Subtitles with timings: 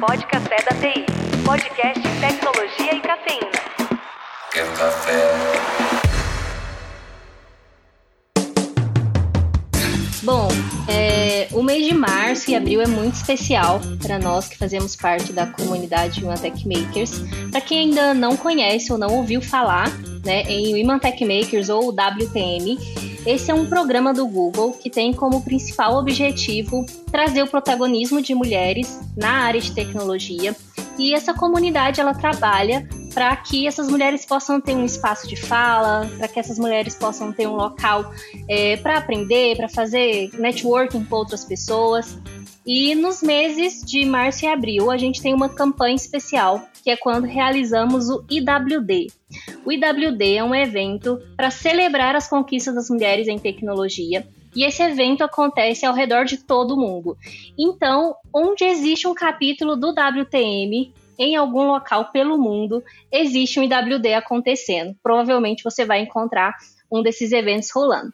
[0.00, 1.04] Pode Café da TI,
[1.44, 3.50] podcast Tecnologia e Cafeína.
[4.50, 5.12] Quer café?
[10.22, 10.48] Bom,
[10.88, 15.34] é, o mês de março e abril é muito especial para nós que fazemos parte
[15.34, 17.20] da comunidade Imantech Makers.
[17.50, 19.92] Para quem ainda não conhece ou não ouviu falar
[20.24, 22.78] né, em Imantech Makers ou WTM,
[23.26, 28.34] esse é um programa do Google que tem como principal objetivo trazer o protagonismo de
[28.34, 30.56] mulheres na área de tecnologia.
[30.98, 36.08] E essa comunidade ela trabalha para que essas mulheres possam ter um espaço de fala,
[36.16, 38.12] para que essas mulheres possam ter um local
[38.48, 42.18] é, para aprender, para fazer networking com outras pessoas.
[42.64, 46.96] E nos meses de março e abril, a gente tem uma campanha especial, que é
[46.96, 49.08] quando realizamos o IWD.
[49.64, 54.26] O IWD é um evento para celebrar as conquistas das mulheres em tecnologia.
[54.54, 57.16] E esse evento acontece ao redor de todo o mundo.
[57.58, 64.14] Então, onde existe um capítulo do WTM, em algum local pelo mundo, existe um IWD
[64.14, 64.96] acontecendo.
[65.02, 66.56] Provavelmente você vai encontrar
[66.90, 68.12] um desses eventos rolando.